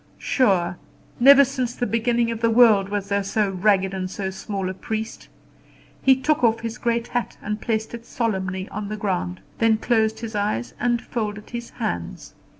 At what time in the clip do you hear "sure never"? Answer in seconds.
0.17-1.45